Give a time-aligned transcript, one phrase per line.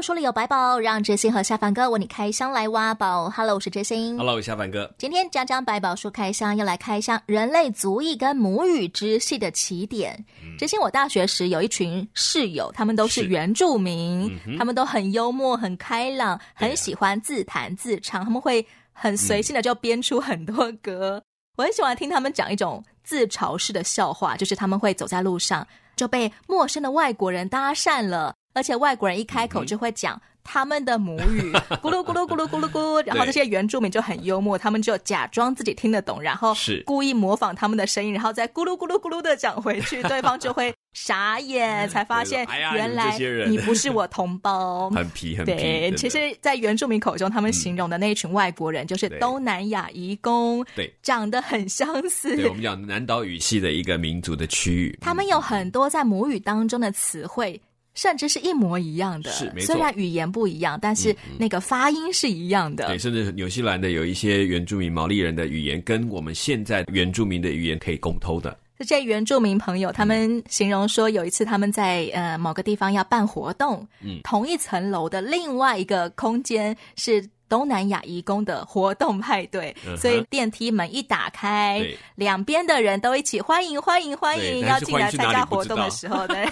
[0.00, 3.28] 书里有百宝，让知心和下凡哥为你开箱来挖宝。
[3.30, 4.16] Hello，我是知心。
[4.16, 4.92] Hello，下凡哥。
[4.96, 10.24] 今天江江百宝书开箱要来开箱人类族裔跟母语之系的起点。
[10.56, 21.16] 知、嗯、心，我大学时有一群室友，他们都是原住民，他们都很幽默、很开朗，很喜欢自弹自唱，他们会很随性的就编出很多歌。
[21.16, 21.22] 嗯、
[21.56, 28.34] 我很喜欢听他们讲一种自嘲式的笑话，就是他们会走在路上就被陌生的外国人搭讪了。
[28.54, 31.52] 而且外国人一开口就会讲他们的母语，
[31.82, 36.54] 咕噜咕噜咕噜咕噜咕，然后这些原住民就很幽默，他们就假装自己听得懂，然后
[36.86, 45.52] 故意模仿他们的声音，然后再咕噜咕噜咕噜的讲回去， 对方就会傻眼，才发现原来你不是我同胞， 很皮很皮。
[45.52, 52.34] 对，其实，在原住民口中，他们形容的那一群外国人就是东南亚移工，对，长得很相似。
[52.36, 57.60] 对，我们讲南岛语系的一个民族的区域，他们有很多在母语当中的词汇。
[57.98, 59.74] 甚至是一模一样的，是没错。
[59.74, 62.84] 虽然语言不一样，但是那个发音是一样的。
[62.84, 68.56] 嗯嗯、对，甚至纽西兰的有一些原住民毛利人的语言，跟我们现在原住民的语言可以共通的。
[68.78, 77.28] 这些原住民朋友，他们形容说，有一次他们在呃某个地方要办活动，嗯，同一层楼的另外一个空间是。
[77.48, 81.82] 东南亚移工的活动派对，嗯、所以电梯门一打开，
[82.14, 86.46] 两边的人都一起欢迎欢迎欢迎，要进来参加活动的时候，对，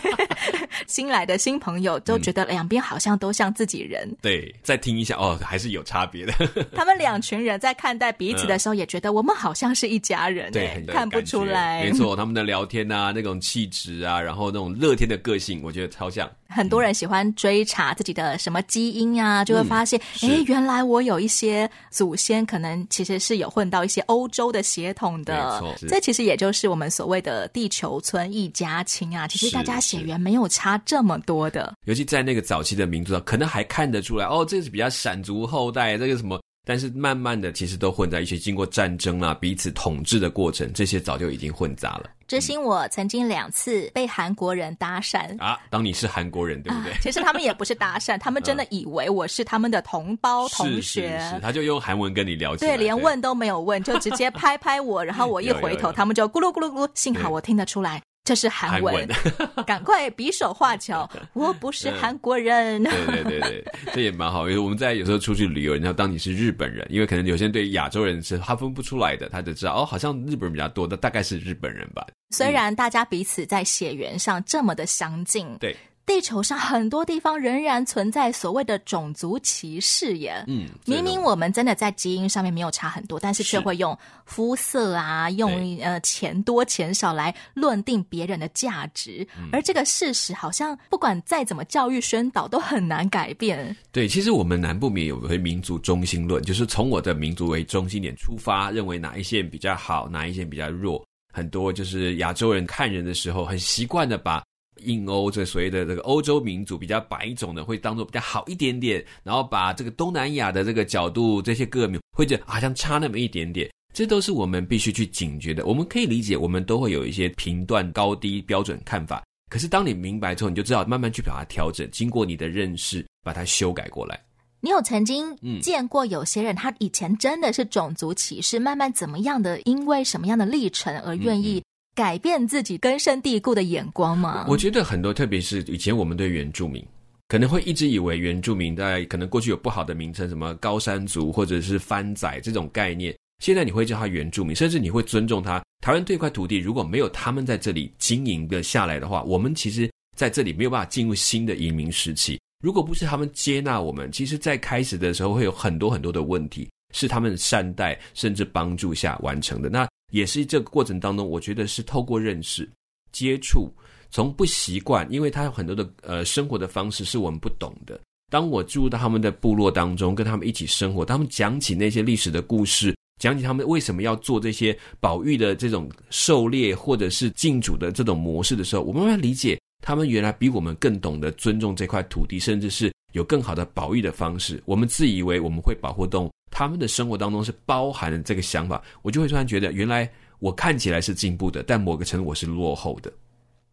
[0.87, 4.06] 新来的新朋友都觉得两边好像都像自己人。
[4.09, 6.33] 嗯、对，再听一下哦，还是有差别的。
[6.75, 11.83] 他们两群人在看待彼此的时候，也觉得我们好像是一家人，对，看不出来。
[11.83, 16.30] 没错，他们的聊天啊，那种气质啊，然后那种乐天的个性，我觉得超像。
[16.48, 25.62] 很多人喜欢追查自己的什么基因啊，就会发现，哎、嗯，原来我有一些祖先可能其实是有混到一些欧洲的血统的。
[25.89, 29.27] 这其实也就是我们所谓的地球村一家亲啊。
[29.27, 31.74] 其实大家血缘没有差这么多的。
[31.84, 36.40] 尤其在那个早期的民族上，可能还看得出来，哦，这是比较闪族后代，这个什么。
[36.68, 38.36] 但是慢慢的，其实都混在一起。
[38.36, 42.10] 经过战争啊，彼此统治的过程，这些早就已经混杂了。
[42.27, 45.56] 知心，我曾经两次被韩国人搭讪啊。
[45.70, 46.92] 当你是韩国人，对不对？
[46.92, 51.08] 啊、其实他们也不是搭讪，他们真的以为我是他们的同胞同学。
[51.16, 52.68] 是是是，他就用韩文跟你聊天。
[52.68, 56.90] 对，连问都没有问，就直接拍拍我，然后我一 回头，有有有他们就咕噜咕噜咕。
[56.94, 58.02] 幸好我听得出来。
[58.27, 61.09] 这是韩文，韩文 赶快比手画脚。
[61.33, 62.83] 我不是韩国人。
[62.83, 63.64] 对对对对，
[63.95, 64.48] 这也蛮好。
[64.48, 72.05] 因为我们在有时候出去旅游，然后当你是日本人，因为可能有些人对亚洲人是划分不出来的，他就知道哦，好像日本人比较多，那大概是日本人吧。
[72.31, 75.77] 虽然大家彼此在血缘上这么的相近，嗯、对。
[76.06, 80.44] 地球上很多地方仍然存在所谓的种族歧视耶。
[80.46, 89.27] 嗯，明明我们真的在基因上面没有差很多，但是却会用肤色啊，用呃钱多钱少来论定别人的价值。
[89.50, 93.77] 而这个事实好像不管再怎么教育宣导都很难改变。
[93.90, 101.05] 对，其实我们南部民有个民族中心论，就是从我的民族为中心点出发，认为哪一些比较好，哪一些比较弱。
[101.33, 104.40] 很多就是亚洲人看人的时候，很习惯的把。
[104.85, 115.64] 印欧这所谓的这个欧洲民族比较白种的，会当做比较好一点点，然后把这个东南亚的这个角度，这些各民会觉得好像差那么一点点，这都是我们必须去警觉的。
[115.64, 119.23] 我们可以理解，我们都会有一些评断高低标准看法。
[119.48, 124.20] 可是当你明白之后，你就知道慢慢去把它调整，经过你的认识，把它修改过来。
[124.61, 131.62] 你有曾经见过有些人，他以前真的是种族歧视，慢慢怎么样的，因为什么样的历程而愿意？
[131.96, 134.44] 改变自己根深蒂固的眼光吗？
[134.46, 136.84] 我觉得很多，特别是以前我们对原住民，
[137.26, 143.16] 可能会一直以为原住民在可能过去有不好的名称，什么高山族或者是番仔这种概念。
[143.43, 145.64] 现在你会叫他原住民，甚至你会尊重他。
[145.81, 152.38] 台湾这块土地如果没有他们在这里经营的下来的话，我们其实在这里没有办法进入新的移民时期。
[152.62, 159.70] 如果不是他们接纳我们，其实在开始的时候会有很多很多的问题，是他们善待甚至帮助下完成的。
[159.70, 159.88] 那。
[160.12, 162.69] 也是这个过程当中，我觉得是透过认识、
[163.12, 163.73] 接触，
[164.11, 168.00] 从不习惯，因为他有很多的呃生活的方式是我们不懂的。
[168.31, 184.62] 当我住到他们的部落当中，跟他们一起生活，他们讲起那些历史的故事，讲起他们为什么要做这些保育的这种狩猎或者是禁主的这种模式的时候，我慢慢理解，他们原来比我们更懂得尊重这块土地，甚至是有更好的保育的方式。
[184.66, 190.08] 我们自以为我们会保护动物，他们的生活当中是包含了这个想法，我就会突然觉得，原来
[190.38, 193.10] 我看起来是进步的，但某个程度我是落后的。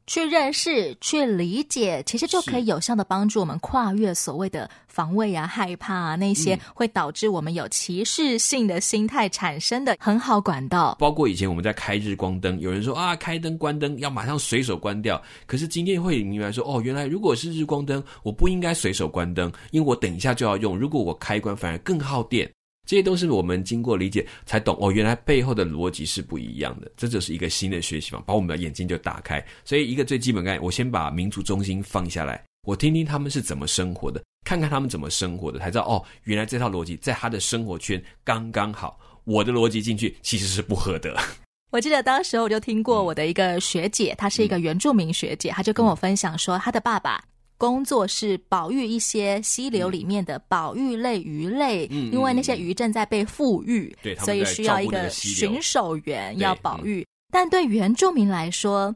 [0.05, 10.95] 去认识、去理解，其实就可以有效的帮助我们跨越所谓的防卫啊、害怕啊那些会导致我们有歧视性的心态产生的很好管道。
[10.99, 15.21] 包括以前我们在开日光灯，有人说啊，开灯关灯要马上随手关掉。
[15.45, 20.77] 可是今天会明白说，哦，原来如果是日光灯，我不应该随手关灯，因为我等一下就要用。
[20.77, 22.51] 如果我开关，反而更耗电。
[22.85, 26.91] 这些都是我们经过理解才懂哦，原来背后的逻辑是不一样的。
[26.97, 29.43] 这就是一个新的学习嘛，把我们的眼睛就打开。
[29.63, 38.99] 所以一个最基本概念，我先把民族中心放下来，我听听他们是怎么生活的，看看他们怎么生活的，才知道哦，原来这套逻辑在他的生活圈刚刚好。
[39.23, 41.17] 我的逻辑进去其实是不合的。
[41.71, 47.23] 我记得当时我就听过我的一个学姐，她是一个原住民学姐，她就跟我分享说，她的爸爸。
[47.63, 56.99] 工作是保育一些溪流里面的保育类鱼类，嗯、因为那些鱼正在被富裕，嗯、所以需要一个巡守员要保育。
[57.03, 58.93] 对但对原住民来说，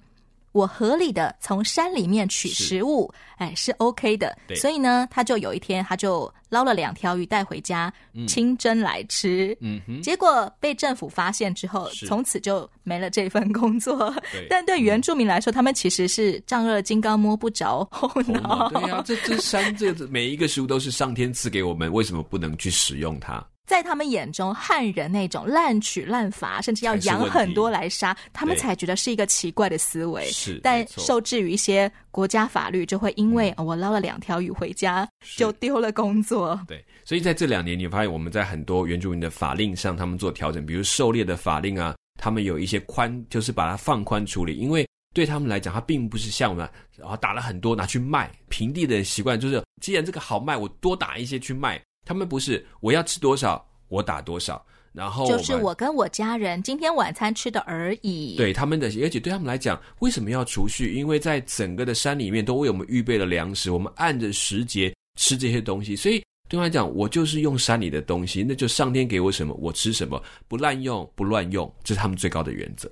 [0.57, 4.35] 我合理的从山里面取食物，哎，是 OK 的。
[4.55, 7.93] 所以呢，他就有一天，他就捞了两条鱼带回家，
[8.27, 9.55] 清蒸来吃。
[9.61, 10.01] 嗯哼。
[10.01, 14.11] 结果被政府发现之后，从此就没了这份工作。
[14.31, 18.67] 对 但对原住民来说，嗯、他们其实是丈二金刚摸不着后脑。
[18.73, 23.45] 对呀、啊，这这山这每一个食物都是上天赐给我们，为什么不能去使用它？
[23.67, 30.25] 在他们眼中，汉人那种滥取滥伐，甚至要养很多来杀，他们才觉得是一个奇怪的思维。
[30.31, 36.57] 是，但受制于一些国家法律，就会因为、我捞了两条鱼回家，就丢了工作。
[36.65, 48.31] 对，所以在这两年，你发现我们在很多原住民的法令上，他们做调整，比如狩猎的法令啊，他们有一些宽，就是把它放宽处理，因为对他们来讲，它并不是像我们，然后打了很多拿去卖。
[48.47, 51.81] 平地的习惯就是，既然这个好卖，我多打一些去卖。
[52.07, 58.37] 他们不是我要吃多少我打多少，然后就是我跟我家人今天晚餐吃的而已。
[58.37, 60.93] 对他们的，而且对他们来讲，为什么要储蓄？
[60.93, 65.97] 因为在整个的山里面都为我们预备了粮食，我们按着时节吃这些东西。
[65.97, 72.89] 所以对他们来讲，我就是用山里的东西，那就上天给我什么我吃什么，不滥用不乱用，这是他们最高的原则。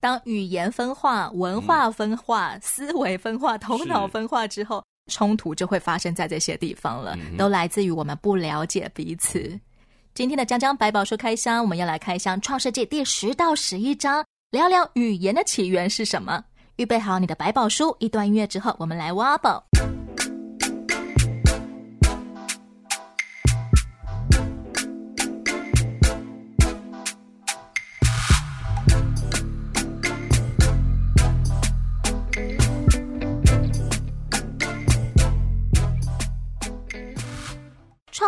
[0.00, 4.82] 当语言分化、文化分化、嗯、思维分化、头脑分化之后。
[5.12, 9.60] 冲突就会发生在这些地方了，嗯、都来自于我们不了解彼此。
[10.14, 16.42] 今天的江江百宝书开箱，我们要来开箱《创世纪》第十到十一章，聊聊语言的起源是什么。
[16.76, 19.62] 预备好你的百宝书，一段音乐之后，我们来挖宝。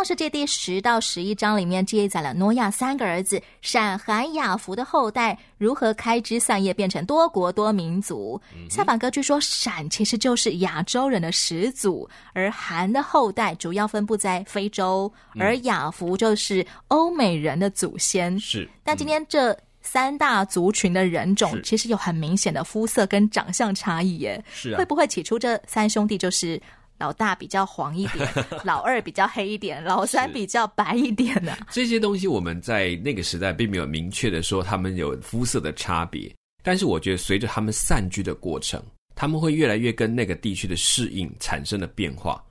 [0.05, 8.39] 创世界第十到十一章里面记载了挪亚三个儿子闪、含、雅福的后代如何开枝散叶变成多国多民族。
[8.55, 18.39] 嗯、哼下版歌据说闪其实就是亚洲人的始祖，而含的后代主要分布在非洲，嗯、而雅福就是欧美人的祖先。
[18.39, 24.45] 是，但今天这三大族群的人种其实有很明显的肤色跟长相差异耶。
[24.53, 26.61] 是啊，会不会起初这三兄弟就是？
[26.99, 28.29] 老大比较黄一点，
[28.65, 31.67] 老二比较黑一点，老三比较白一点呢、啊。
[31.71, 36.33] 这些东西我们在那个时代并没有明确的说他们有肤色的差别，
[36.63, 38.83] 但是我觉得随着他们散居的过程，
[39.15, 42.43] 他们会越来越跟那个地区的适应产生了变化，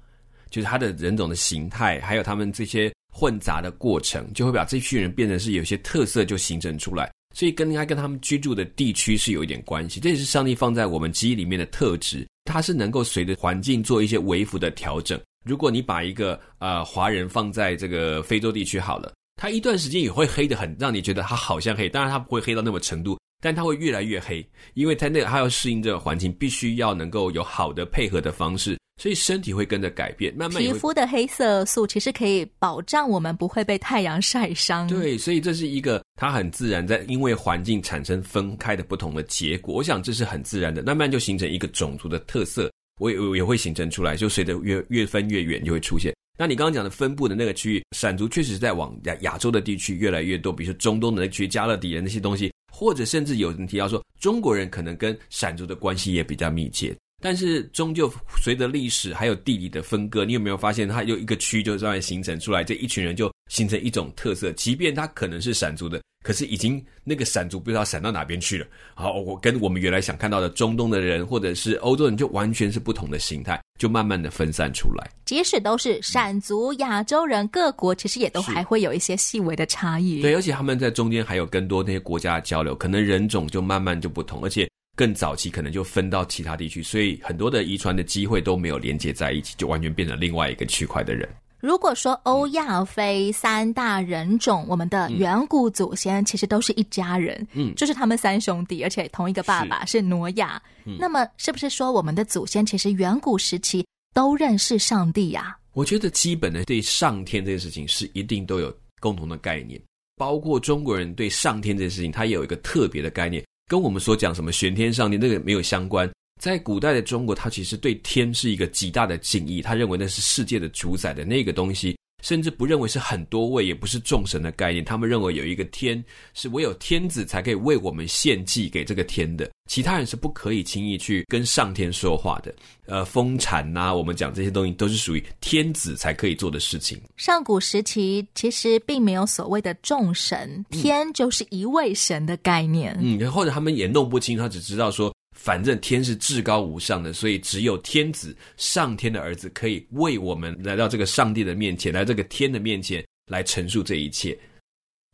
[0.50, 12.28] 就是他的人种的形态，还有他们这些混杂的过程，就会把这群人变成是有些特色就形成出来，所以跟应该跟他们居住的地区是有一点关系，这也是上帝放在我们基因里面的特质。
[12.46, 15.20] 它是能够随着环境做一些微幅的调整。
[15.46, 21.90] 如果你把一个呃华人放在这个非洲地区好了，它一段时间也会黑得很，让你觉得它好像黑。
[21.90, 28.78] 当然它不会黑到那么程度，但它会越来越黑，因为它那个他要适应这个环境，必须要能够有好的配合的方式。
[29.02, 34.88] 所以身体会跟着改变，慢慢皮肤的黑色素其实可以保障我们不会被太阳晒伤。
[34.88, 39.76] 对，所以这是一个它很自然在因为环境产生分开的不同的结果。
[39.76, 46.14] 我想这是很自然的，慢慢就形成一个种族的特色，我也我也会形成出来，就随着越越分越远就会出现。
[46.38, 56.96] 那你刚刚讲的分布的那个区域，闪族确实是在往亚亚洲的地区越来越多，比如说中东的那区加勒底人那些东西，或者甚至有人提到说中国人可能跟闪族的关系也比较密切。
[57.22, 64.52] 但是终究随着历史还有地理的分割，你有没有发现它有一个区就这样形成出来，这一群人就形成一种特色。
[64.54, 68.66] 即便他可能是闪族的，可是已经那个闪族不知道闪到哪边去了。
[68.96, 75.08] 好，我跟我们原来想看到的中东的人或者是欧洲人就完全是不同的形态，就慢慢的分散出来。
[75.24, 80.20] 即使都是闪族、亚洲人，各国其实也都还会有一些细微的差异。
[80.24, 91.28] 对，而且他们在中间还有更多那些国家的交流，可能人种就慢慢就不同，而且更早期可能就分到其他地区，所以很多的遗传的机会都没有连接在一起，就完全变成另外一个区块的人。
[91.64, 100.62] 如果说欧亚非三大人种，我们的远古祖先其实都是一家人，嗯，就是他们三兄弟，而且同一个爸爸是挪亚。
[100.84, 105.58] 嗯，那么是不是说我们的祖先其实远古时期都认识上帝呀？
[105.72, 109.82] 我觉得基本的对上天这件事情是一定都有共同的概念，
[110.18, 116.12] 包括中国人对上天这件事情，他也有一个特别的概念，跟我们所讲什么玄天上帝那个没有相关。
[116.44, 124.84] 在古代的中国，他其实对天是一个极大的敬意，他认为那是世界的主宰的那个东西，甚至不认为是很多位，也不是众神的概念。
[124.84, 132.54] 他们认为有一个天，是唯有天子才可以为我们献祭给这个天的，其他人是不可以轻易去跟上天说话的。
[132.88, 137.00] 呃，丰产呐、啊，我们讲这些东西都是属于天子才可以做的事情。
[137.16, 142.94] 上古时期其实并没有所谓的众神，天就是一位神的概念。
[143.00, 145.13] 嗯，嗯，或者他们也弄不清，他只知道说。
[145.34, 154.38] 反正天是至高无上的，所以只有天子上天的儿子可以为我们来到这个上帝的面前，来这个天的面前来陈述这一切。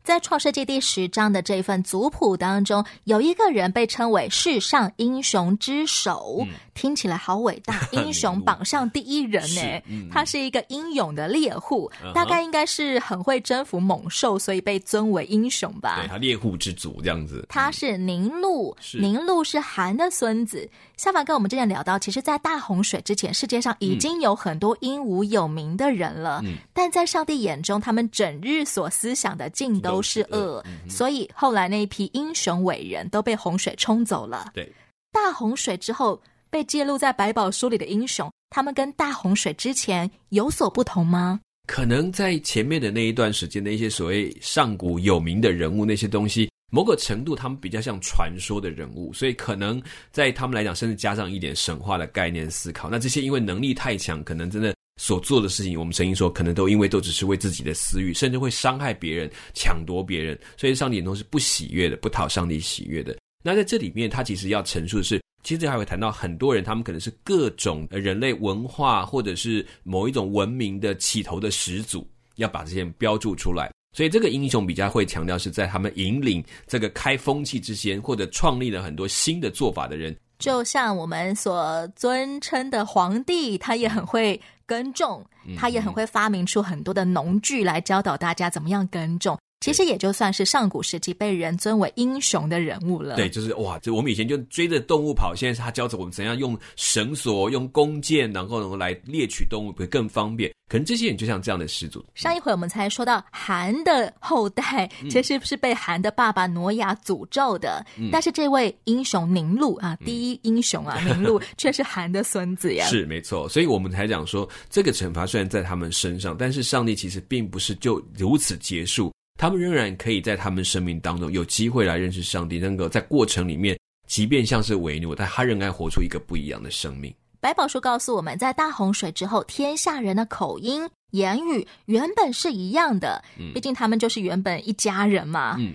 [0.03, 9.61] 在创世纪第十章的这份族谱当中，有一个人被称为世上英雄之首，嗯、听起来好伟大， 英雄榜上第一人呢。
[9.85, 15.97] 嗯、他是一个英勇的猎户，嗯、大概应该是很会征服猛兽，所以被尊为英雄吧。
[15.97, 17.45] 对，他猎户之祖这样子。
[17.47, 20.67] 他是宁禄，宁禄是韩的孙子。
[20.97, 29.88] 夏凡跟我们之前聊到，其实，在大洪水之前，世界上已经有很多英武有名的人了，嗯、但在上帝眼中，他们整日所思想的尽都。
[29.89, 34.51] 都是恶，所以后来那一批英雄伟人都被洪水冲走了。
[34.53, 34.71] 对，
[35.11, 41.39] 大洪水之后被记录在百宝书里的英雄，他们跟大洪水之前有所不同吗？
[41.67, 49.81] 可能在前面的那一段时间的一些所谓上古有名的人物，那些东西，某个程度他们比较像传说的人物，所以可能
[50.11, 52.89] 在他们来讲，甚至加上一点神话的概念思考。
[52.89, 54.73] 那这些因为能力太强，可能真的。
[54.99, 63.17] 所做的事情，我们曾经说，可能都因为都只是为自己的私欲，甚至会伤害别人、抢夺别人，所以上帝眼中是不喜悦的，不讨上帝喜悦的。
[63.41, 73.71] 那在这里面，他其实要陈述的是，其实还会谈到很多人，他们可能是各种人类文化或者是某一种文明的起头的始祖，要把这些人标注出来。
[73.95, 80.15] 所以这个英雄比较会强调是在他们引领这个开风气之先，或者创立了很多新的做法的人。
[80.39, 85.23] 就像我们所尊称的皇帝，他也很会耕种，
[85.57, 89.37] 他也很会发明出很多的农具来教导大家怎么样耕种。
[89.59, 93.15] 其实也就算是上古时期被人尊为英雄的人物了。
[93.17, 100.49] 对，就是哇，这我们以前就追着动物跑，现在是他教着我们怎样用绳索、用弓箭，然后能够来猎取动物会更方便。
[100.69, 102.05] 可能这些人就像这样的始祖。
[102.13, 107.83] 上一回我们才说到韩的后代，其实是被韩的爸爸挪亚诅咒的。
[107.97, 112.85] 嗯、但是这位英雄宁禄啊，嗯、第一英雄啊，宁禄却是韩的孙子呀。
[112.87, 119.11] 是没错，所以我们才讲说，这个惩罚虽然在他们身上，但是上帝其实并不是就如此结束。
[119.39, 127.15] 他们仍然可以在他们生命当中有机会来认识上帝，能够在过程里面，即便像是为奴，但他仍然活出一个不一样的生命。
[127.39, 135.55] 白宝书告诉我们，在大洪水之后，天下人的口音、言语原本是一样的，毕竟他们就是原本一家人嘛。
[135.57, 135.73] 嗯。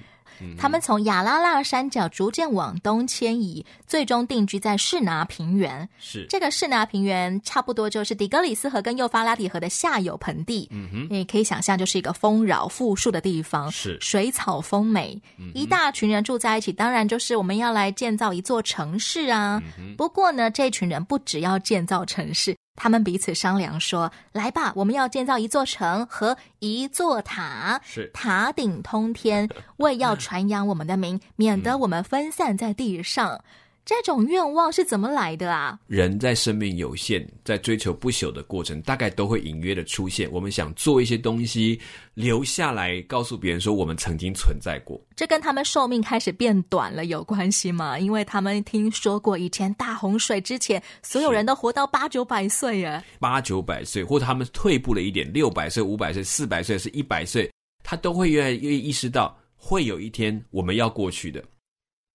[0.59, 5.89] 他们从亚拉腊山脚逐渐往东迁移，最终定居在士拿平原。
[5.99, 10.69] 是这个士拿平原，差不多就是底格里斯河跟幼发拉底河的下游盆地。
[10.71, 16.73] 嗯哼，你可以想象，就是一个丰饶富庶的地方，是水草丰美，嗯、一大群人住在一起。
[16.73, 19.63] 当然，就是我们要来建造一座城市啊。
[19.79, 22.57] 嗯、不过呢，这群人不只要建造城市。
[22.77, 33.45] 他们彼此商量说：“来吧，我们要建造一座城和一座塔，是塔顶通天， 为要传扬我们的名，免得我们分散在地上。”
[33.85, 35.79] 这种愿望是怎么来的啊？
[35.89, 40.27] 人在生命有限，在追求不朽的过程，大概都会隐约的出现。
[40.33, 41.79] 我们想做一些东西
[42.15, 44.99] 留下来，告诉别人说我们曾经存在过。
[45.15, 47.99] 这跟他们寿命开始变短了有关系吗？
[47.99, 57.51] 因为他们听说过以前大洪水之前，所有人都活到八九百岁耶，八九百岁，或者他们退步了一点，六百岁、五百岁、四百岁是一百岁，
[57.83, 61.45] 他都会越来越意识到，会有一天我们要过去的。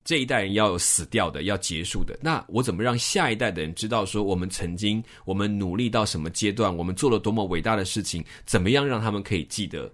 [0.10, 2.18] 这一代人要有死掉的，要结束的。
[2.20, 8.26] 那我怎么让下一代的人知道说，我们曾经，我们努力到什么阶段，我们做了多么伟大的事情？
[8.44, 9.94] 怎么样让他们可以记得？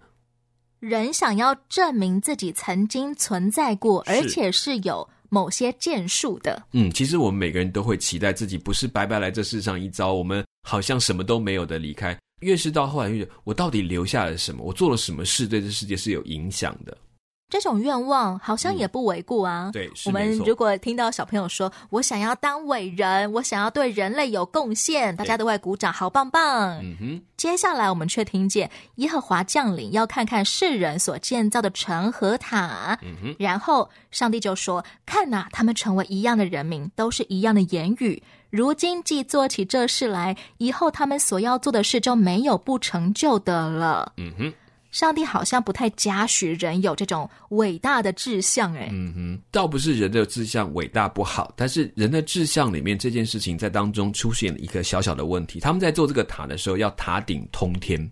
[0.80, 6.66] 人想要证明自己曾经存在过，而且是有某些建树的。
[6.72, 12.18] 嗯，其实我们每个人都会期待自己不是白白来这世上一遭，我们好像什么都没有的离开。
[12.40, 14.64] 越是到后来，越我到底留下了什么？
[14.64, 16.98] 我做了什么事对这世界是有影响的？
[17.56, 19.70] 这种愿望好像也不为过啊。
[19.70, 26.78] 嗯、对，我们如果听到小朋友说“我想要当伟人，我想要对人类有贡献”，大家都会鼓掌，好棒棒。
[26.84, 27.22] 嗯哼。
[27.38, 33.00] 接下来我们却听见耶和华降临，要看看世人所建造的城和塔。
[33.02, 33.36] 嗯哼。
[33.40, 38.22] 然后上帝就说：“看呐，他们成为一样的人民，都是一样的言语。
[38.50, 44.54] 如今既做起这事来，以后他们所要做的事就没有不成就的了。”嗯哼。
[44.96, 55.60] 上帝好像不太嘉许人有这种伟大的志向，哎，嗯哼，倒不是人的志向伟大不好，但是人的志向里面这件事情在当中出现了一个小小的问题。
[55.60, 58.10] 他们在做这个塔的时候，要塔顶通天，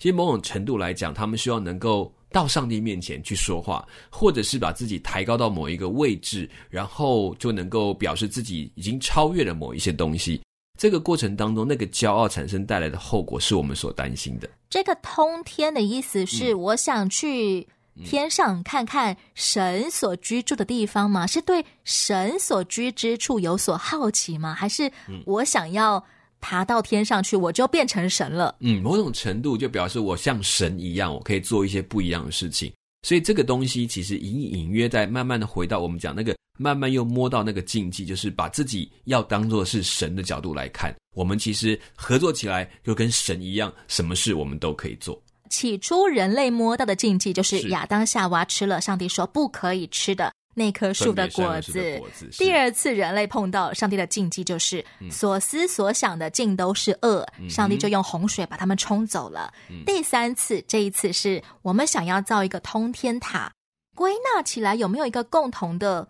[0.00, 10.40] 其实某种程度来讲，他们需要能够到上帝面前去说话，或者是把自己抬高到某一个位置，然后就能够表示自己已经超越了某一些东西。
[10.80, 14.48] 这个过程当中，那个骄傲产生带来的后果是我们所担心的。
[14.70, 17.68] 这个通天的意思是，我想去
[18.02, 21.26] 天上看看神所居住的地方吗？
[21.26, 24.54] 是对神所居之处有所好奇吗？
[24.54, 24.90] 还是
[25.26, 26.02] 我想要
[26.40, 28.56] 爬到天上去，我就变成神了？
[28.60, 32.72] 嗯，某种程度就表示我像神一样，我可以做一些不一样的事情。
[33.02, 36.34] 所以这个东西其实隐隐约在慢慢的回到我们讲那个。
[36.58, 40.94] 慢慢又摸到那个禁忌，就是把自己要当做是神的角度来看。
[41.14, 45.18] 我们其实合作起来，就跟神一样，什么事我们都可以做。
[45.48, 50.30] 起初人类摸到的禁忌，就是亚当夏娃吃了上帝说不可以吃的
[50.60, 51.96] 那棵树的果子。
[51.98, 59.50] 果子第二次人类碰到上帝的禁忌，就是、嗯、所思所想的尽都是恶，上帝就用洪水把他们冲走了。
[59.70, 63.50] 嗯、第三次，这一次是我们想要造一个通天塔，
[63.96, 66.06] 归纳起来有没有一个共同的？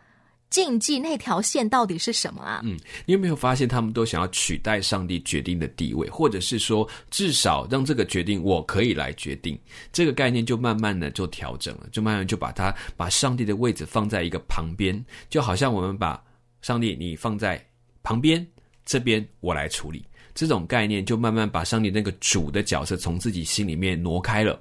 [0.51, 2.61] 禁忌那条线到底是什么啊？
[2.65, 2.77] 嗯，
[3.07, 9.59] 你有没有发现他们都想要取代上帝决定的地位，或者是说至少让这个决定我可以来决定？
[9.93, 16.23] 这个概念就慢慢的就调整了，就慢慢就把它把上帝的位置放在一个旁边，就好像我们把
[16.61, 17.65] 上帝你放在
[18.03, 18.45] 旁边，
[18.85, 20.05] 这边我来处理。
[20.35, 24.61] 这种概念就慢慢把上帝那个主的角色从自己心里面挪开了。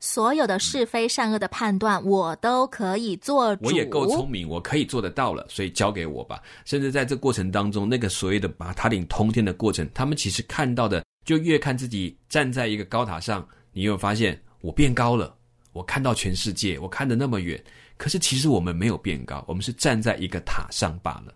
[0.00, 3.66] 所有的是非善恶的判断，我都可以做主。
[3.66, 6.40] 我也够聪明，我可以做得到了，所以交给我吧。
[6.64, 15.34] 甚至在这过程当中，那个所谓的把塔顶通天的过程，他们其实看到的，就越看自己站在一个高塔上，你有发现我变高了，
[15.72, 17.62] 我看到全世界，我看得那么远。
[17.96, 21.34] 可是其实我们没有变高，我们是站在一个塔上罢了。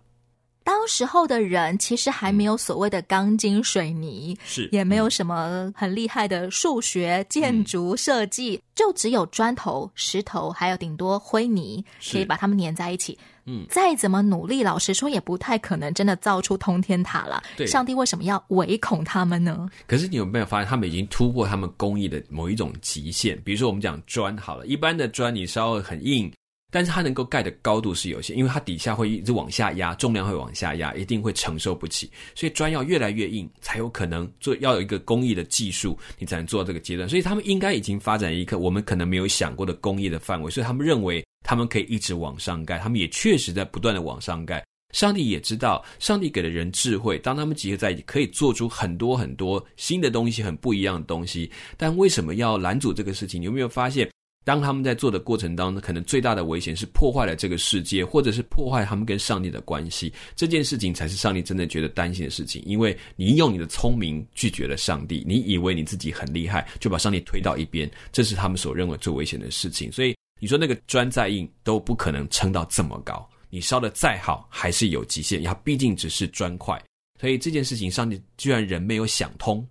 [0.63, 13.17] 当时候的人其实还没有所谓的钢筋水泥，是也没有什么很厉害的数学、建筑设计，嗯、就只有砖头、石头，还有顶多灰泥，可以把它们粘在一起。
[13.45, 17.43] 嗯，再怎么努力，老实说也不太可能真的造出通天塔了。
[17.57, 19.69] 对，上帝为什么要唯恐他们呢？
[19.85, 23.37] 可是你有没有发现，他们已经突破他们工艺的某一种极限？
[23.43, 26.31] 比如说，我们讲砖好了，一般的砖你稍微很硬。
[26.73, 32.09] 但是它能够盖的高度是有限，因为它底下会一直往下压，重量会往下压，一定会承受不起。
[32.33, 37.07] 所以砖要越来越硬，才有可能做，要有一个工艺的技术，你才能做到这个阶段。
[37.07, 44.65] 所以他们应该已经发展一个我们可能没有想过的工艺的范围，所以他们认为他们可以一直往上盖，他们也确实在不断的往上盖。
[44.93, 51.49] 上帝也知道，上帝给了人智慧，当他们集合在一起，可以做出很多很多新的东西，很不一样的东西。
[51.77, 53.41] 但为什么要拦阻这个事情？
[53.41, 54.09] 你有没有发现？
[54.43, 60.11] 当他们在做的过程当中，可能最大的危险是破坏了这个世界，或者是破坏他们跟上帝的关系。
[60.35, 69.91] 这件事情才是上帝真的觉得担心的事情，因为你用你的聪明拒绝了上帝，你以为你自己很厉害，就把上帝推到一边，这是他们所认为最危险的事情。
[69.91, 76.81] 所以你说那个砖再硬都不可能撑到这么高，你烧的再好还是有极限，它毕竟只是砖块。
[77.21, 79.65] 所以这件事情，上帝居然人没有想通。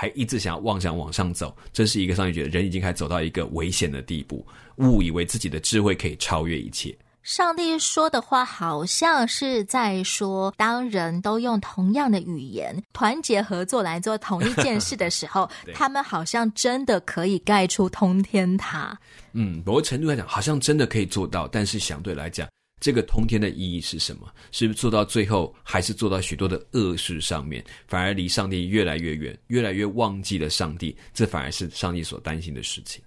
[0.00, 6.96] 还一直想要妄想往上走，这是一个上帝觉得人已经开始走到一个危险的地步，误以为自己的智慧可以超越一切。
[7.24, 18.96] 上帝说的话好像是在说，当人都用同样的语言，团结合作来做同一件事的时候， 他们好像真的可以盖出通天塔。
[19.32, 22.48] 嗯，某个程度来讲，好像真的可以做到，但是相对来讲。
[22.80, 24.32] 这个通天的意义是什么？
[24.52, 30.96] 是不是做到最后，还是做到许多的恶事上面，反而离上帝越来越远，越来越忘记了上帝？
[31.12, 33.02] 这反而是上帝所担心的事情。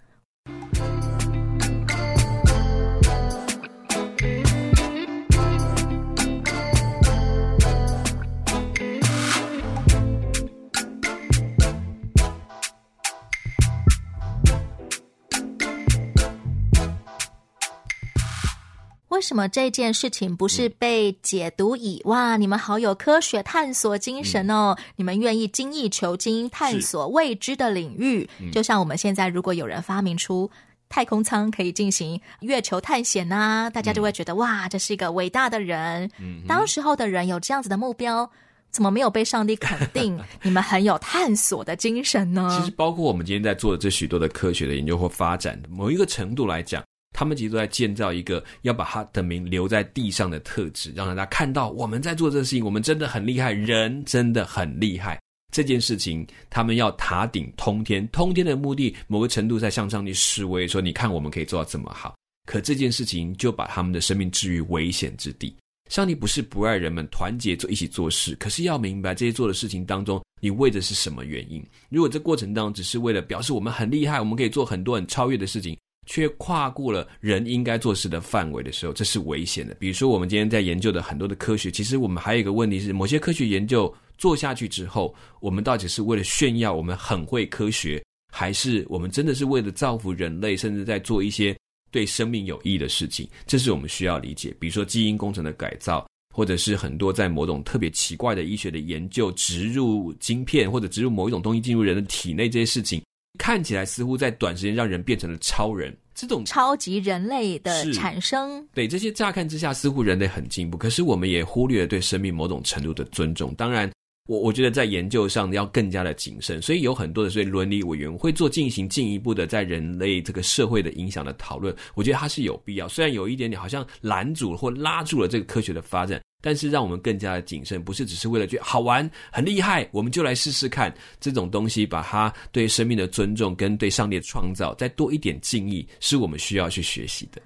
[19.31, 28.29] 什么这件事情不是被解读以、嗯、哇，你们好有科学探索精神哦，嗯、你们愿意精益求精，探索未知的领域？
[28.51, 30.51] 就像我们现在，如果有人发明出
[30.89, 36.11] 太空舱可以进行月球探险呐、啊，大家就会觉得、嗯、哇，这是一个伟大的人。
[36.19, 38.29] 嗯，当时候的人有这样子的目标。
[38.69, 40.17] 怎么没有被上帝肯定？
[40.43, 42.49] 你们很有探索的精神呢？
[42.57, 55.19] 其实，包括我们今天在做的这许多的科学的研究或发展，某一个程度来讲，他们其实都在建造一个要把他的名留在地上的特质，让大家看到我们在做这个事情，我们真的很厉害，人真的很厉害。
[55.53, 62.15] 这件事情，他们要塔顶通天，通天的目的，某个程度在向上帝示威，说你看我们可以做到这么好。
[62.47, 65.53] 可这件事情就把他们的生命置于危险之地。
[65.89, 71.61] 上帝不是不爱人们团结做一起做事，可是要明白这些做的事情当中，你为的是什么原因？
[71.89, 75.77] 如果这过程当中只是为了表示我们很厉害，我们可以做很多很超越的事情，
[76.11, 79.73] 却跨过了人应该做事的范围的时候，这是危险的。
[79.75, 91.57] 比如说，我们今天在研究的很多的科学，其实我们还有一个问题是，某些科学研究做下去之后，我们到底是为了炫耀我们很会科学，还是我们真的是为了造福人类，甚至在做一些
[91.91, 94.53] 对生命有益的事情，这是我们需要理解。
[94.59, 103.01] 比如说基因工程的改造，或者是很多在某种特别奇怪的医学的研究，植入晶片或者植入某一种东西进入人的体内，这些事情
[103.39, 105.95] 看起来似乎在短时间让人变成了超人。
[106.13, 113.53] 这种超级人类的产生，对这些乍看之下似乎人类很进步，可是我们也忽略了对生命某种程度的尊重。
[113.55, 113.89] 当然。
[114.31, 122.87] 我我觉得在研究上要更加的谨慎，所以有很多的所以伦理委员会做进行进一步的在人类这个社会的影响的讨论，我觉得它是有必要。
[122.87, 137.41] 虽然有一点点好像拦阻或拉住了这个科学的发展，但是让我们更加的谨慎，不是只是为了觉得好玩很厉害，我们就来试试看这种东西，把它对生命的尊重跟对上帝的创造再多一点敬意，是我们需要去学习的。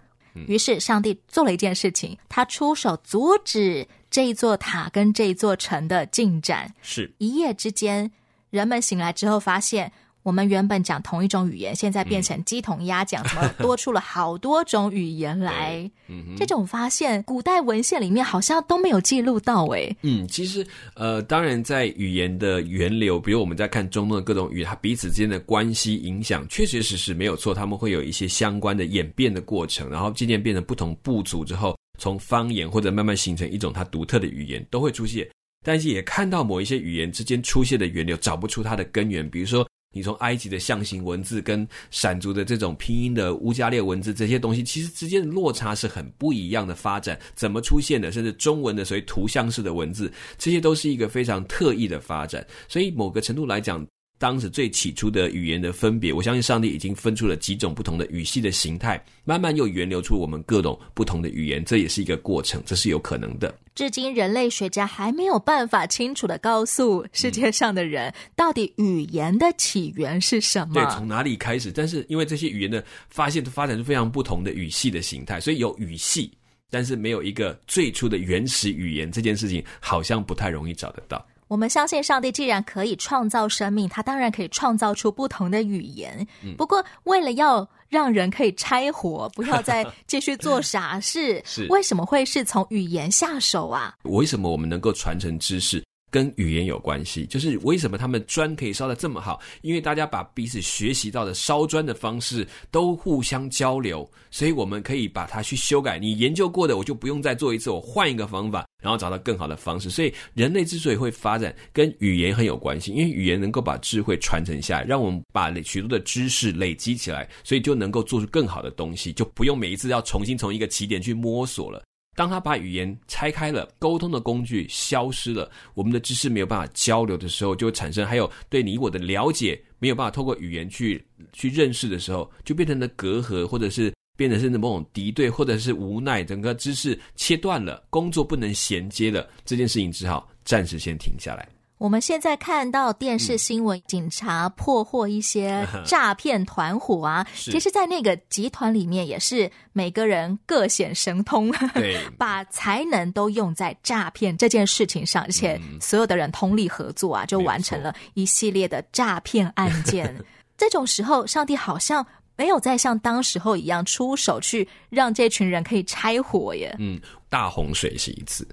[0.48, 6.73] 于是，上帝做了一件事情，他出手阻止这一座塔跟这一座城的进展。
[6.82, 8.10] 是，一夜之间，
[8.49, 9.91] 人们醒来之后发现。
[10.23, 13.23] 我们原本讲同一种语言，现在变成鸡同鸭讲，
[13.60, 15.88] 多出了好多种语言来？
[16.08, 19.65] 嗯，这种发现，古代文献里面好像都没有记录到。
[19.65, 35.28] 诶，嗯，其实，呃，当然，在语言的源流，比如我们在看中东的各种语言，它彼此之间的关系影响，确确实实没有错，他们会有一些相关的演变的过程，然后渐渐变成不同部族之后，从方言或者慢慢形成一种它独特的语言，都会出现。
[35.64, 39.68] 但是也看到某一些语言之间出现的源流，找不出它的根源，比如说。
[39.96, 48.12] 你从埃及的象形文字跟闪族的这种拼音的乌加列文字这些东西，其实之间的落差是很不一样的发展，怎么出现的？
[48.12, 52.46] 甚至中文的所谓图像式的文字，这些都是一个非常特异的发展。
[52.68, 63.54] 所以某个程度来讲，当时最起初的语言的分别，我相信上帝已经分出了几种不同的语系的形态，慢慢又源流出我们各种不同的语言，这也是一个过程，这是有可能的。
[63.75, 70.75] 至今，人类学家还没有办法清楚的告诉世界上的人，到底语言的起源是什么？
[70.75, 71.71] 对，从哪里开始？
[71.71, 76.32] 但是因为这些语言的发现发展是非常不同的语系的形态，所以有语系，
[76.69, 81.23] 但是没有一个最初的原始语言，这件事情好像不太容易找得到。
[81.48, 86.26] 我们相信上帝既然可以创造生命，他当然可以创造出不同的语言。
[86.44, 93.96] 嗯、不过，为了要让人可以拆活，不要再 继续做傻事，是为什么会是从语言下手啊？
[94.04, 95.84] 为什么我们能够传承知识？
[96.15, 99.38] 跟语言有关系，就是为什么他们砖可以烧得这么好？
[99.63, 105.99] 因为大家把彼此学习到的烧砖的方式都互相交流，所以我们可以把它去修改。
[105.99, 109.89] 你研究过的，我就不用再做一次，我换一个方法，然后找到更好的方式。
[109.89, 121.84] 所以人类之所以会发展，跟语言很有关系，因为语言能够把智慧传承下来，让我们把许多的知识累积起来，所以就能够做出更好的东西，就不用每一次要重新从一个起点去摸索了。
[122.15, 141.47] 当他把语言拆开了，沟通的工具消失了，我们的知识没有办法交流的时候，就会产生还有对你我的了解没有办法透过语言去去认识的时候，就变成了隔阂，或者是变成甚至某种敌对，或者是无奈，整个知识切断了，工作不能衔接了，这件事情只好暂时先停下来。
[141.86, 160.12] 我们现在看到电视新闻，警察破获一些 诈骗团伙啊，其实，在那个集团里面，也是每个人各显神通，对， 把才能都用在诈骗这件事情上，而且所有的人通力合作啊，就完成了一系列的诈骗案件。
[160.58, 162.04] 这种时候，上帝好像
[162.36, 166.76] 没有再像当时候一样出手去让这群人可以拆伙耶。
[166.80, 168.43] 嗯，大洪水是一次，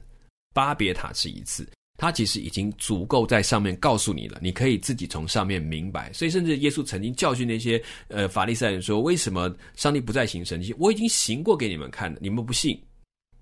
[0.52, 1.66] 巴别塔是一次。
[2.02, 6.12] 他其实已经足够在上面告诉你了，你可以自己从上面明白。
[6.12, 10.74] 所以，甚至耶稣曾经教训那些呃法利赛人说：“为什么上帝不再行神迹？
[10.80, 12.76] 我已经行过给你们看了，你们不信。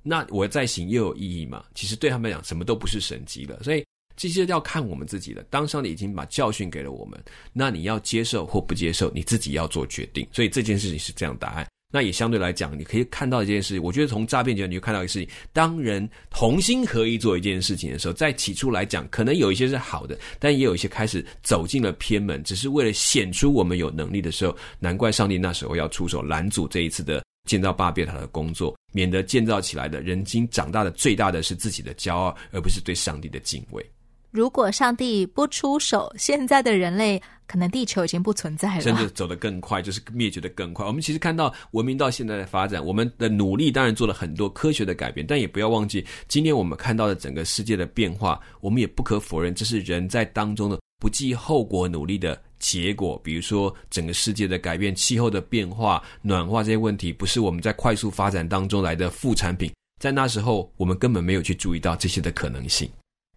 [0.03, 1.64] 那我再行又有意义吗？
[1.75, 3.59] 其实对他们来讲，什么都不是神迹了。
[3.62, 3.83] 所以
[4.14, 5.42] 这些要看我们自己的。
[5.44, 7.18] 当上帝已经把教训给了我们，
[7.55, 10.29] 那你要接受或不接受，你自己要做决定。
[10.33, 11.66] 所以这件事情是这样答案。
[11.90, 33.85] 那也相对来讲，你可以看到一件事情，我觉得从诈骗角度你就看到一个事情：当人同心合意做一件事情的时候，在起初来讲，可能有一些是好的，但也有一些开始走进了偏门，只是为了显出我们有能力的时候，难怪上帝那时候要出手拦阻这一次的建造巴别塔的工作，免得建造起来的人经长大的最大的是自己的骄傲，而不是对上帝的敬畏。
[34.31, 40.87] 如果上帝不出手，现在的人类可能地球已经不存在了，甚至走得更快，就是灭绝得更快。
[40.87, 53.21] 我们其实看到文明到现在的发展，我们的努力当然做了很多科学的改变，但也不要忘记，今天我们看到的整个世界的变化，我们也不可否认，这是人在当中的不计后果努力的结果。
[53.25, 62.88] 比如说，整个世界的改变、气候的变化、暖化这些问题，不是我们在快速发展当中来的副产品，在那时候我们根本没有去注意到这些的可能性。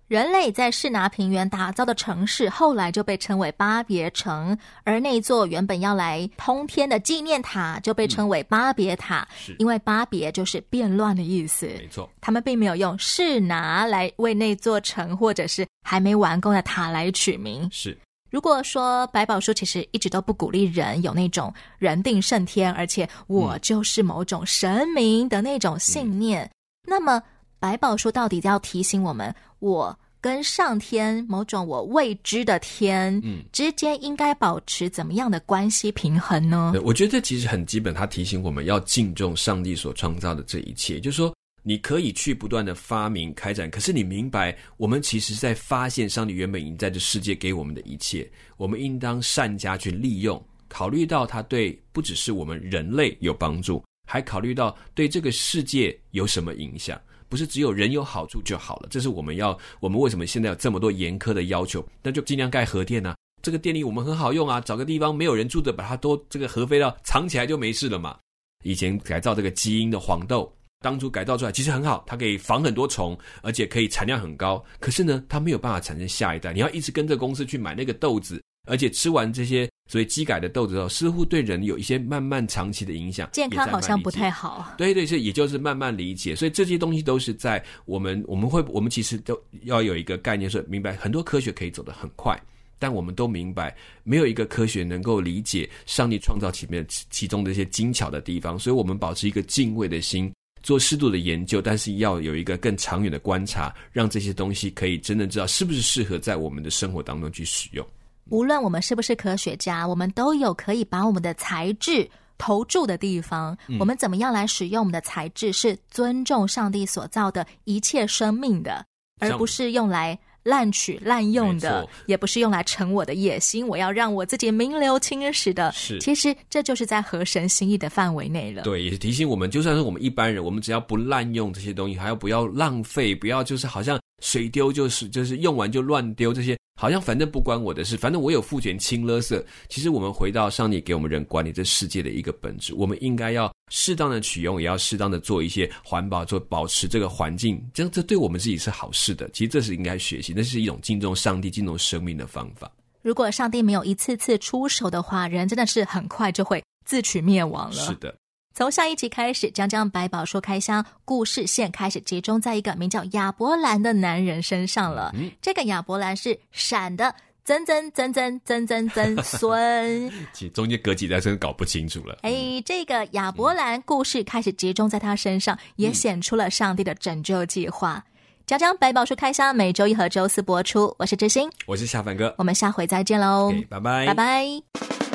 [0.08, 9.28] 人类在士拿平原打造的城市，后来就被称为巴别城，而那座原本要来通天的纪念塔，就被称为巴别塔。
[9.36, 11.66] 是，因为巴别就是变乱的意思。
[11.66, 17.68] 没错，他们并没有用士拿来为那座城或者是还没完工的塔来取名。
[17.72, 17.98] 是，
[18.30, 26.52] 如果说百宝书其实一直都不鼓励人有那种人定胜天，而且我就是某种神明的那种信念，嗯、
[26.86, 27.24] 那么。
[27.64, 36.74] 百宝书到底要提醒我们，我跟上天某种我未知的天，嗯，之间应该保持怎么样的关系平衡呢？
[36.84, 41.00] 我觉得这其实很基本，它提醒我们要敬重上帝所创造的这一切。
[41.00, 57.00] 就是说，你可以去不断的发明开展，可是你明白，我们其实在发现上帝原本已经在这世界给我们的一切，我们应当善加去利用，考虑到它对不只是我们人类有帮助，还考虑到对这个世界有什么影响。
[57.34, 61.84] 不是只有人有好处就好了，这是我们要，我们为什么现在有这么多严苛的要求？
[62.04, 68.20] 那就尽量盖核电啊，这个电力我们很好用啊，找个地方没有人住的，把它都这个核废料藏起来就没事了嘛。
[68.64, 74.64] 以前改造这个基因的黄豆，当初改造出来其实很好，它可以防很多虫，而且可以产量很高。
[74.80, 78.40] 可是呢，它没有办法产生下一代，你要一直跟着公司去买那个豆子。
[78.66, 84.74] 而且吃完这些所谓机改的豆子后，似乎对人有一些慢慢长期的影响，健康好像不太好。
[84.78, 86.36] 对对，是也就是慢慢理解。
[86.36, 92.42] 所以这些东西都是在我们我们会我们其实都要有一个概念，是明白很多科学可以走得很快，
[92.80, 98.58] 但我们都明白没有一个科学能够理解上帝创造前面其中的一些精巧的地方。
[98.58, 107.86] 所以我们保持一个敬畏的心，做适度的研究，但是要有一个更长远的观察，让这些东西可以真正知道是不是适合在我们的生活当中去使用。
[108.30, 113.58] 无论我们是不是科学家，我们都有可以把我们的才智投注的地方。
[113.68, 118.86] 嗯、我们怎么样来使用我们的才智，是尊重上帝所造的一切生命的，
[119.20, 123.68] 而不是用来滥取滥用的，也不是用来成我的野心。
[123.68, 125.72] 我要让我自己名留青史的。
[125.72, 128.64] 是，其实这就是在合神心意的范围内了。
[128.64, 134.00] 对，也是提醒我们，就算是我们一般人，我们只要不滥用这些东西，还要不要浪费，不要就是好像。
[134.22, 139.42] 水丢就是就是用完就乱丢，这些好像反正不关我的事，反正我有父权清垃圾。
[139.70, 149.30] 其实我们回到上帝给我们人管理这世界的一个本质，我们应该要适当的取用，也要适当的做一些环保，做保持这个环境，这样这对我们自己是好事的。
[149.30, 152.72] 其实这是应该学习，那是一种敬重上帝、敬重生命的方法。
[153.02, 157.76] 如果上帝没有一次次出手的话，人真的是很快就会自取灭亡了。
[157.76, 158.14] 是的。
[158.56, 165.12] 从下一集开始，将将百宝书开箱故事线开始集中在一个名叫亚伯兰的男人身上了。
[165.16, 167.14] 嗯、这个亚伯兰是闪的
[167.44, 172.20] 曾曾曾曾曾曾曾孙， 其中间隔几代真的搞不清楚了。
[172.22, 178.04] 哎，这个亚伯兰故事开始集中在他身上，嗯、也显出了上帝的拯救计划。
[178.46, 180.94] 将将百宝书开箱每周一和周四播出。
[181.00, 185.13] 我是知心，我是夏凡哥，我们下回再见喽，拜拜，拜拜。